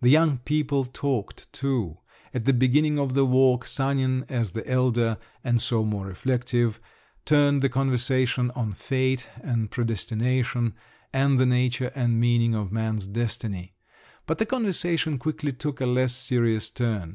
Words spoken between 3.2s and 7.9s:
walk, Sanin, as the elder, and so more reflective, turned the